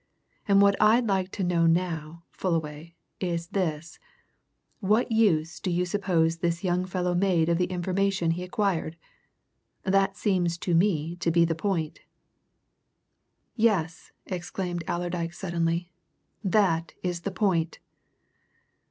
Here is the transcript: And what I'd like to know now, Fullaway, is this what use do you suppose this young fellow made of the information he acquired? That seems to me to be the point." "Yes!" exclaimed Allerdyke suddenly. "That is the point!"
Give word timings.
And 0.47 0.63
what 0.63 0.75
I'd 0.81 1.05
like 1.05 1.31
to 1.33 1.43
know 1.43 1.67
now, 1.67 2.23
Fullaway, 2.31 2.95
is 3.19 3.49
this 3.49 3.99
what 4.79 5.11
use 5.11 5.59
do 5.59 5.69
you 5.69 5.85
suppose 5.85 6.37
this 6.37 6.63
young 6.63 6.85
fellow 6.85 7.13
made 7.13 7.49
of 7.49 7.59
the 7.59 7.65
information 7.69 8.31
he 8.31 8.41
acquired? 8.41 8.97
That 9.83 10.17
seems 10.17 10.57
to 10.57 10.73
me 10.73 11.17
to 11.17 11.29
be 11.29 11.45
the 11.45 11.53
point." 11.53 11.99
"Yes!" 13.55 14.11
exclaimed 14.25 14.83
Allerdyke 14.87 15.33
suddenly. 15.35 15.91
"That 16.43 16.95
is 17.03 17.21
the 17.21 17.29
point!" 17.29 17.77